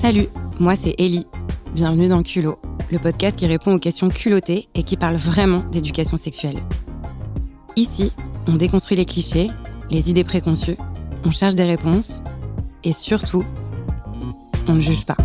Salut, 0.00 0.28
moi 0.58 0.76
c'est 0.76 0.94
Ellie. 0.96 1.26
Bienvenue 1.74 2.08
dans 2.08 2.22
Culot, 2.22 2.58
le 2.90 2.98
podcast 2.98 3.38
qui 3.38 3.46
répond 3.46 3.74
aux 3.74 3.78
questions 3.78 4.08
culottées 4.08 4.70
et 4.74 4.82
qui 4.82 4.96
parle 4.96 5.16
vraiment 5.16 5.62
d'éducation 5.70 6.16
sexuelle. 6.16 6.56
Ici, 7.76 8.10
on 8.46 8.54
déconstruit 8.54 8.96
les 8.96 9.04
clichés, 9.04 9.50
les 9.90 10.08
idées 10.08 10.24
préconçues, 10.24 10.78
on 11.26 11.30
cherche 11.30 11.54
des 11.54 11.64
réponses 11.64 12.22
et 12.82 12.94
surtout, 12.94 13.44
on 14.66 14.72
ne 14.72 14.80
juge 14.80 15.04
pas. 15.04 15.18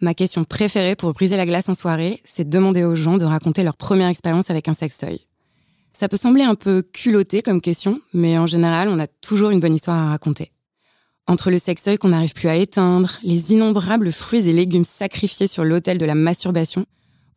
Ma 0.00 0.12
question 0.12 0.42
préférée 0.42 0.96
pour 0.96 1.12
briser 1.12 1.36
la 1.36 1.46
glace 1.46 1.68
en 1.68 1.74
soirée, 1.74 2.20
c'est 2.24 2.42
de 2.42 2.50
demander 2.50 2.82
aux 2.82 2.96
gens 2.96 3.16
de 3.16 3.24
raconter 3.24 3.62
leur 3.62 3.76
première 3.76 4.08
expérience 4.08 4.50
avec 4.50 4.66
un 4.66 4.74
sextoy. 4.74 5.20
Ça 5.92 6.08
peut 6.08 6.16
sembler 6.16 6.42
un 6.42 6.56
peu 6.56 6.82
culotté 6.82 7.42
comme 7.42 7.60
question, 7.60 8.00
mais 8.12 8.36
en 8.38 8.48
général, 8.48 8.88
on 8.88 8.98
a 8.98 9.06
toujours 9.06 9.50
une 9.50 9.60
bonne 9.60 9.76
histoire 9.76 9.98
à 9.98 10.08
raconter. 10.10 10.50
Entre 11.26 11.50
le 11.50 11.58
sextoy 11.58 11.98
qu'on 11.98 12.08
n'arrive 12.08 12.34
plus 12.34 12.48
à 12.48 12.56
éteindre, 12.56 13.18
les 13.22 13.52
innombrables 13.52 14.12
fruits 14.12 14.48
et 14.48 14.52
légumes 14.52 14.84
sacrifiés 14.84 15.46
sur 15.46 15.64
l'autel 15.64 15.98
de 15.98 16.04
la 16.04 16.14
masturbation, 16.14 16.84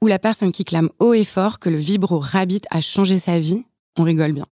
ou 0.01 0.07
la 0.07 0.19
personne 0.19 0.51
qui 0.51 0.65
clame 0.65 0.89
haut 0.99 1.13
et 1.13 1.23
fort 1.23 1.59
que 1.59 1.69
le 1.69 1.77
vibro 1.77 2.19
rabbit 2.19 2.61
a 2.71 2.81
changé 2.81 3.19
sa 3.19 3.39
vie, 3.39 3.65
on 3.97 4.03
rigole 4.03 4.33
bien. 4.33 4.45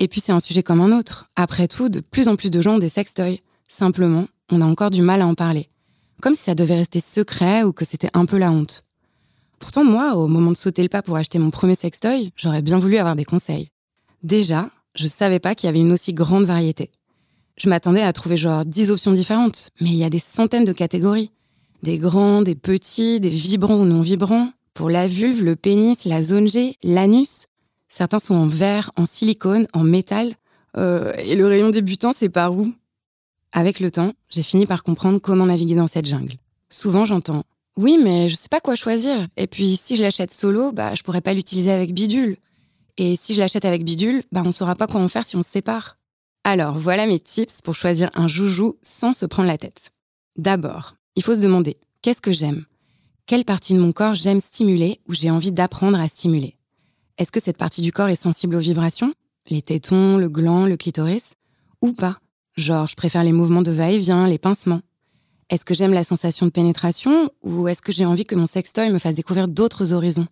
Et 0.00 0.08
puis 0.08 0.20
c'est 0.20 0.32
un 0.32 0.40
sujet 0.40 0.62
comme 0.62 0.80
un 0.80 0.96
autre. 0.96 1.28
Après 1.36 1.68
tout, 1.68 1.88
de 1.88 2.00
plus 2.00 2.28
en 2.28 2.36
plus 2.36 2.50
de 2.50 2.60
gens 2.60 2.74
ont 2.74 2.78
des 2.78 2.88
sextoys. 2.88 3.40
Simplement, 3.68 4.26
on 4.50 4.60
a 4.60 4.66
encore 4.66 4.90
du 4.90 5.02
mal 5.02 5.22
à 5.22 5.26
en 5.26 5.34
parler. 5.34 5.68
Comme 6.20 6.34
si 6.34 6.42
ça 6.42 6.54
devait 6.54 6.76
rester 6.76 7.00
secret 7.00 7.62
ou 7.62 7.72
que 7.72 7.84
c'était 7.84 8.10
un 8.14 8.26
peu 8.26 8.38
la 8.38 8.50
honte. 8.50 8.84
Pourtant, 9.58 9.84
moi, 9.84 10.16
au 10.16 10.26
moment 10.26 10.50
de 10.50 10.56
sauter 10.56 10.82
le 10.82 10.88
pas 10.88 11.02
pour 11.02 11.16
acheter 11.16 11.38
mon 11.38 11.50
premier 11.50 11.74
sextoy, 11.74 12.32
j'aurais 12.36 12.62
bien 12.62 12.76
voulu 12.76 12.96
avoir 12.96 13.16
des 13.16 13.24
conseils. 13.24 13.70
Déjà, 14.22 14.68
je 14.94 15.06
savais 15.06 15.38
pas 15.38 15.54
qu'il 15.54 15.68
y 15.68 15.70
avait 15.70 15.80
une 15.80 15.92
aussi 15.92 16.12
grande 16.12 16.44
variété. 16.44 16.90
Je 17.56 17.68
m'attendais 17.68 18.02
à 18.02 18.12
trouver 18.12 18.36
genre 18.36 18.64
10 18.64 18.90
options 18.90 19.12
différentes, 19.12 19.70
mais 19.80 19.90
il 19.90 19.96
y 19.96 20.04
a 20.04 20.10
des 20.10 20.18
centaines 20.18 20.64
de 20.64 20.72
catégories. 20.72 21.30
Des 21.82 21.98
grands, 21.98 22.42
des 22.42 22.54
petits, 22.54 23.20
des 23.20 23.28
vibrants 23.28 23.76
ou 23.76 23.84
non 23.84 24.00
vibrants. 24.00 24.50
Pour 24.72 24.90
la 24.90 25.06
vulve, 25.06 25.44
le 25.44 25.54
pénis, 25.54 26.04
la 26.04 26.22
zone 26.22 26.48
G, 26.48 26.76
l'anus. 26.82 27.46
Certains 27.88 28.18
sont 28.18 28.34
en 28.34 28.46
verre, 28.46 28.90
en 28.96 29.06
silicone, 29.06 29.68
en 29.72 29.84
métal. 29.84 30.34
Euh, 30.76 31.12
et 31.18 31.36
le 31.36 31.46
rayon 31.46 31.70
débutant, 31.70 32.12
c'est 32.12 32.28
par 32.28 32.56
où? 32.56 32.72
Avec 33.52 33.78
le 33.78 33.92
temps, 33.92 34.14
j'ai 34.30 34.42
fini 34.42 34.66
par 34.66 34.82
comprendre 34.82 35.20
comment 35.20 35.46
naviguer 35.46 35.76
dans 35.76 35.86
cette 35.86 36.06
jungle. 36.06 36.34
Souvent, 36.70 37.04
j'entends 37.04 37.44
Oui, 37.76 37.98
mais 38.02 38.28
je 38.28 38.34
sais 38.34 38.48
pas 38.48 38.60
quoi 38.60 38.74
choisir. 38.74 39.28
Et 39.36 39.46
puis, 39.46 39.76
si 39.76 39.94
je 39.94 40.02
l'achète 40.02 40.32
solo, 40.32 40.72
bah, 40.72 40.96
je 40.96 41.04
pourrais 41.04 41.20
pas 41.20 41.34
l'utiliser 41.34 41.70
avec 41.70 41.94
bidule. 41.94 42.36
Et 42.96 43.14
si 43.14 43.32
je 43.32 43.38
l'achète 43.38 43.64
avec 43.64 43.84
bidule, 43.84 44.24
bah, 44.32 44.42
on 44.44 44.50
saura 44.50 44.74
pas 44.74 44.88
quoi 44.88 45.00
en 45.00 45.06
faire 45.06 45.24
si 45.24 45.36
on 45.36 45.42
se 45.42 45.50
sépare. 45.50 45.96
Alors, 46.46 46.76
voilà 46.76 47.06
mes 47.06 47.20
tips 47.20 47.62
pour 47.62 47.74
choisir 47.74 48.10
un 48.12 48.28
joujou 48.28 48.76
sans 48.82 49.14
se 49.14 49.24
prendre 49.24 49.48
la 49.48 49.56
tête. 49.56 49.92
D'abord, 50.36 50.94
il 51.16 51.22
faut 51.22 51.34
se 51.34 51.40
demander 51.40 51.78
qu'est-ce 52.02 52.20
que 52.20 52.32
j'aime? 52.32 52.66
Quelle 53.24 53.46
partie 53.46 53.72
de 53.72 53.78
mon 53.78 53.92
corps 53.92 54.14
j'aime 54.14 54.40
stimuler 54.40 55.00
ou 55.08 55.14
j'ai 55.14 55.30
envie 55.30 55.52
d'apprendre 55.52 55.98
à 55.98 56.06
stimuler? 56.06 56.58
Est-ce 57.16 57.32
que 57.32 57.40
cette 57.40 57.56
partie 57.56 57.80
du 57.80 57.92
corps 57.92 58.10
est 58.10 58.22
sensible 58.22 58.56
aux 58.56 58.60
vibrations? 58.60 59.14
Les 59.48 59.62
tétons, 59.62 60.18
le 60.18 60.28
gland, 60.28 60.66
le 60.66 60.76
clitoris? 60.76 61.32
Ou 61.80 61.94
pas? 61.94 62.18
Genre, 62.58 62.88
je 62.88 62.96
préfère 62.96 63.24
les 63.24 63.32
mouvements 63.32 63.62
de 63.62 63.70
va-et-vient, 63.70 64.28
les 64.28 64.38
pincements. 64.38 64.82
Est-ce 65.48 65.64
que 65.64 65.72
j'aime 65.72 65.94
la 65.94 66.04
sensation 66.04 66.44
de 66.44 66.50
pénétration 66.50 67.30
ou 67.42 67.68
est-ce 67.68 67.80
que 67.80 67.92
j'ai 67.92 68.04
envie 68.04 68.26
que 68.26 68.34
mon 68.34 68.46
sextoy 68.46 68.90
me 68.90 68.98
fasse 68.98 69.14
découvrir 69.14 69.48
d'autres 69.48 69.94
horizons? 69.94 70.26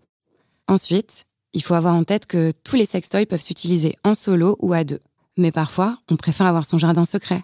Ensuite, 0.69 1.25
il 1.55 1.63
faut 1.63 1.75
avoir 1.75 1.95
en 1.95 2.05
tête 2.05 2.27
que 2.27 2.53
tous 2.65 2.77
les 2.77 2.87
sextoys 2.87 3.25
peuvent 3.25 3.41
s'utiliser 3.41 3.97
en 4.05 4.13
solo 4.13 4.57
ou 4.61 4.75
à 4.75 4.85
deux. 4.85 5.01
Mais 5.37 5.53
parfois, 5.53 5.99
on 6.11 6.17
préfère 6.17 6.47
avoir 6.47 6.67
son 6.67 6.79
jardin 6.79 7.05
secret. 7.05 7.43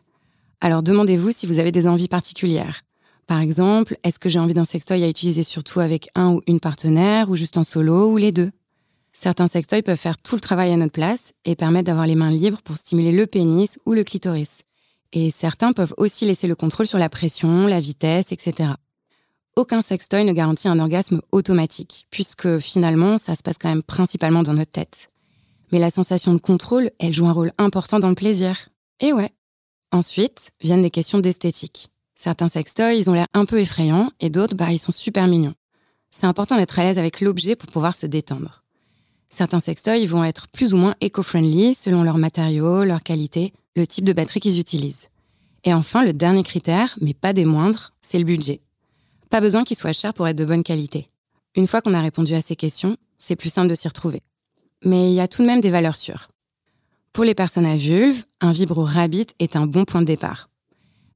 Alors 0.61 0.83
demandez-vous 0.83 1.33
si 1.33 1.47
vous 1.47 1.59
avez 1.59 1.73
des 1.73 1.87
envies 1.87 2.09
particulières. 2.09 2.83
Par 3.27 3.41
exemple, 3.41 3.97
est-ce 4.05 4.19
que 4.19 4.29
j'ai 4.29 4.39
envie 4.39 4.55
d'un 4.55 4.65
sextoy 4.65 5.05
à 5.05 5.09
utiliser 5.09 5.43
surtout 5.43 5.81
avec 5.81 6.09
un 6.15 6.33
ou 6.33 6.43
une 6.47 6.61
partenaire, 6.61 7.31
ou 7.31 7.37
juste 7.37 7.59
en 7.59 7.65
solo, 7.65 8.11
ou 8.11 8.17
les 8.17 8.33
deux? 8.33 8.51
Certains 9.13 9.49
sextoys 9.49 9.83
peuvent 9.83 9.99
faire 9.99 10.17
tout 10.17 10.35
le 10.35 10.41
travail 10.41 10.73
à 10.73 10.77
notre 10.77 10.93
place 10.93 11.33
et 11.45 11.57
permettre 11.57 11.87
d'avoir 11.87 12.07
les 12.07 12.15
mains 12.15 12.31
libres 12.31 12.63
pour 12.63 12.77
stimuler 12.77 13.13
le 13.13 13.27
pénis 13.27 13.79
ou 13.85 13.93
le 13.93 14.05
clitoris. 14.05 14.63
Et 15.13 15.31
certains 15.31 15.73
peuvent 15.73 15.95
aussi 15.97 16.25
laisser 16.25 16.47
le 16.47 16.55
contrôle 16.55 16.87
sur 16.87 16.99
la 16.99 17.09
pression, 17.09 17.67
la 17.67 17.81
vitesse, 17.81 18.33
etc. 18.33 18.71
Aucun 19.57 19.83
sextoy 19.83 20.25
ne 20.25 20.33
garantit 20.33 20.69
un 20.69 20.79
orgasme 20.79 21.21
automatique, 21.33 22.07
puisque 22.11 22.59
finalement, 22.59 23.19
ça 23.19 23.35
se 23.35 23.43
passe 23.43 23.59
quand 23.59 23.69
même 23.69 23.83
principalement 23.83 24.43
dans 24.43 24.55
notre 24.55 24.71
tête. 24.71 25.11
Mais 25.73 25.79
la 25.79 25.91
sensation 25.91 26.35
de 26.35 26.41
contrôle, 26.41 26.91
elle 26.99 27.13
joue 27.13 27.27
un 27.27 27.33
rôle 27.33 27.53
important 27.59 27.99
dans 27.99 28.09
le 28.09 28.15
plaisir. 28.15 28.69
Et 29.01 29.13
ouais. 29.13 29.31
Ensuite, 29.93 30.53
viennent 30.61 30.83
des 30.83 30.91
questions 30.91 31.19
d'esthétique. 31.19 31.91
Certains 32.15 32.49
sextoys, 32.49 32.99
ils 32.99 33.09
ont 33.11 33.15
l'air 33.15 33.27
un 33.33 33.45
peu 33.45 33.61
effrayants 33.61 34.11
et 34.21 34.29
d'autres, 34.29 34.57
bah, 34.57 34.73
ils 34.73 34.79
sont 34.79 34.93
super 34.93 35.27
mignons. 35.27 35.55
C'est 36.11 36.27
important 36.27 36.57
d'être 36.57 36.79
à 36.79 36.85
l'aise 36.85 36.99
avec 36.99 37.21
l'objet 37.21 37.55
pour 37.55 37.71
pouvoir 37.71 37.95
se 37.95 38.07
détendre. 38.07 38.65
Certains 39.29 39.61
sextoys 39.61 40.07
vont 40.07 40.25
être 40.25 40.49
plus 40.49 40.75
ou 40.75 40.79
moins 40.79 40.95
éco-friendly 41.01 41.75
selon 41.75 42.03
leurs 42.03 42.19
matériaux, 42.19 42.85
leur 42.85 43.03
qualité, 43.03 43.53
le 43.77 43.87
type 43.87 44.05
de 44.05 44.13
batterie 44.13 44.41
qu'ils 44.41 44.59
utilisent. 44.59 45.09
Et 45.65 45.75
enfin, 45.75 46.03
le 46.03 46.13
dernier 46.13 46.43
critère, 46.43 46.97
mais 47.01 47.15
pas 47.15 47.33
des 47.33 47.45
moindres, 47.45 47.93
c'est 48.01 48.19
le 48.19 48.25
budget. 48.25 48.63
Pas 49.31 49.41
besoin 49.41 49.65
qu'il 49.65 49.77
soit 49.77 49.93
cher 49.93 50.15
pour 50.15 50.27
être 50.27 50.39
de 50.39 50.45
bonne 50.45 50.63
qualité. 50.63 51.11
Une 51.55 51.67
fois 51.67 51.83
qu'on 51.83 51.95
a 51.95 52.01
répondu 52.01 52.35
à 52.35 52.43
ces 52.43 52.57
questions, 52.57 52.97
c'est 53.19 53.37
plus 53.37 53.51
simple 53.51 53.69
de 53.69 53.75
s'y 53.75 53.89
retrouver 53.89 54.23
mais 54.85 55.11
il 55.11 55.15
y 55.15 55.21
a 55.21 55.29
tout 55.29 55.43
de 55.43 55.47
même 55.47 55.61
des 55.61 55.71
valeurs 55.71 55.97
sûres. 55.97 56.29
Pour 57.13 57.25
les 57.25 57.35
personnes 57.35 57.67
à 57.67 57.77
vulve, 57.77 58.25
un 58.41 58.53
vibro 58.53 58.85
rabbit 58.85 59.29
est 59.39 59.57
un 59.57 59.67
bon 59.67 59.85
point 59.85 60.01
de 60.01 60.07
départ. 60.07 60.49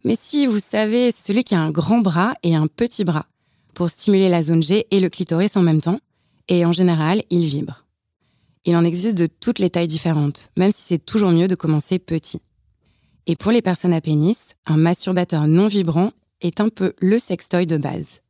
Mais 0.05 0.17
si 0.21 0.47
vous 0.47 0.59
savez, 0.59 1.13
c'est 1.13 1.29
celui 1.29 1.45
qui 1.45 1.55
a 1.55 1.61
un 1.61 1.71
grand 1.71 1.99
bras 1.99 2.35
et 2.43 2.57
un 2.57 2.67
petit 2.67 3.05
bras, 3.05 3.27
pour 3.75 3.89
stimuler 3.89 4.29
la 4.29 4.43
zone 4.43 4.63
G 4.63 4.87
et 4.91 5.01
le 5.01 5.09
clitoris 5.09 5.57
en 5.57 5.63
même 5.63 5.81
temps, 5.81 6.01
et 6.49 6.65
en 6.65 6.73
général, 6.73 7.23
il 7.31 7.45
vibre. 7.45 7.87
Il 8.65 8.77
en 8.77 8.85
existe 8.85 9.17
de 9.17 9.27
toutes 9.27 9.59
les 9.59 9.71
tailles 9.71 9.89
différentes, 9.89 10.51
même 10.57 10.73
si 10.73 10.83
c'est 10.83 11.05
toujours 11.05 11.31
mieux 11.31 11.49
de 11.49 11.55
commencer 11.55 11.99
petit. 11.99 12.41
Et 13.27 13.37
pour 13.37 13.53
les 13.53 13.63
personnes 13.63 13.93
à 13.93 14.01
pénis, 14.01 14.55
un 14.67 14.77
masturbateur 14.77 15.47
non 15.47 15.69
vibrant 15.69 16.11
est 16.41 16.61
un 16.61 16.69
peu 16.69 16.93
le 16.99 17.19
sextoy 17.19 17.67
de 17.67 17.77
base. 17.77 18.21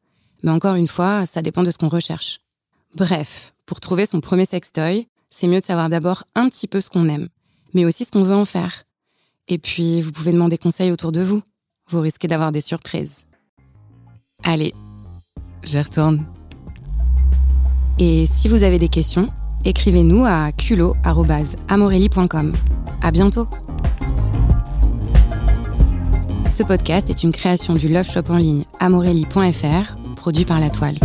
Mais 0.42 0.50
encore 0.50 0.74
une 0.74 0.88
fois, 0.88 1.24
ça 1.26 1.40
dépend 1.42 1.62
de 1.62 1.70
ce 1.70 1.78
qu'on 1.78 1.88
recherche. 1.88 2.40
Bref, 2.94 3.54
pour 3.64 3.80
trouver 3.80 4.06
son 4.06 4.20
premier 4.20 4.44
sextoy, 4.44 5.08
c'est 5.32 5.48
mieux 5.48 5.60
de 5.60 5.64
savoir 5.64 5.88
d'abord 5.88 6.24
un 6.34 6.48
petit 6.48 6.68
peu 6.68 6.80
ce 6.80 6.90
qu'on 6.90 7.08
aime, 7.08 7.28
mais 7.74 7.84
aussi 7.84 8.04
ce 8.04 8.12
qu'on 8.12 8.22
veut 8.22 8.34
en 8.34 8.44
faire. 8.44 8.84
Et 9.48 9.58
puis, 9.58 10.00
vous 10.02 10.12
pouvez 10.12 10.30
demander 10.30 10.58
conseil 10.58 10.92
autour 10.92 11.10
de 11.10 11.22
vous. 11.22 11.42
Vous 11.88 12.00
risquez 12.00 12.28
d'avoir 12.28 12.52
des 12.52 12.60
surprises. 12.60 13.24
Allez, 14.44 14.74
je 15.64 15.78
retourne. 15.78 16.24
Et 17.98 18.26
si 18.26 18.48
vous 18.48 18.62
avez 18.62 18.78
des 18.78 18.88
questions, 18.88 19.28
écrivez-nous 19.64 20.24
à 20.24 20.52
culot.amorelli.com. 20.52 22.52
À 23.00 23.10
bientôt! 23.10 23.48
Ce 26.50 26.62
podcast 26.62 27.08
est 27.08 27.22
une 27.22 27.32
création 27.32 27.74
du 27.74 27.88
love 27.88 28.08
shop 28.08 28.24
en 28.28 28.36
ligne 28.36 28.64
amorelli.fr, 28.80 29.96
produit 30.14 30.44
par 30.44 30.60
La 30.60 30.68
Toile. 30.68 30.98